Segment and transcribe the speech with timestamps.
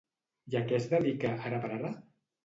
[0.53, 1.91] I a què es dedica ara per ara?